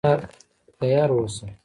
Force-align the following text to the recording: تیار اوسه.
تیار 0.79 1.09
اوسه. 1.15 1.45